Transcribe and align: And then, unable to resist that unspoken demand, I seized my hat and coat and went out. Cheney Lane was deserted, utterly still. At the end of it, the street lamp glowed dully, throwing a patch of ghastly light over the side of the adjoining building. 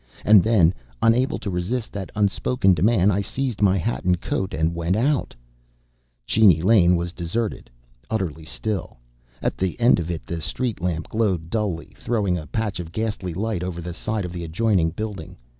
And 0.25 0.41
then, 0.43 0.73
unable 1.03 1.37
to 1.37 1.51
resist 1.51 1.91
that 1.91 2.09
unspoken 2.15 2.73
demand, 2.73 3.13
I 3.13 3.21
seized 3.21 3.61
my 3.61 3.77
hat 3.77 4.03
and 4.03 4.19
coat 4.19 4.51
and 4.51 4.73
went 4.73 4.95
out. 4.95 5.35
Cheney 6.25 6.63
Lane 6.63 6.95
was 6.95 7.13
deserted, 7.13 7.69
utterly 8.09 8.43
still. 8.43 8.97
At 9.43 9.59
the 9.59 9.79
end 9.79 9.99
of 9.99 10.09
it, 10.09 10.25
the 10.25 10.41
street 10.41 10.81
lamp 10.81 11.07
glowed 11.07 11.51
dully, 11.51 11.93
throwing 11.95 12.35
a 12.35 12.47
patch 12.47 12.79
of 12.79 12.91
ghastly 12.91 13.35
light 13.35 13.61
over 13.61 13.79
the 13.79 13.93
side 13.93 14.25
of 14.25 14.33
the 14.33 14.43
adjoining 14.43 14.89
building. 14.89 15.37